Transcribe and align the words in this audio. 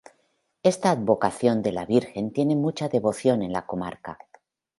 Esta 0.63 0.89
advocación 0.89 1.61
de 1.61 1.73
la 1.73 1.85
Virgen 1.85 2.33
tiene 2.33 2.55
mucha 2.55 2.89
devoción 2.89 3.43
en 3.43 3.53
la 3.53 3.67
comarca. 3.67 4.17